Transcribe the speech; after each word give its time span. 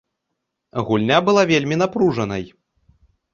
Гульня 0.87 1.19
была 1.27 1.43
вельмі 1.51 1.77
напружанай. 1.83 2.43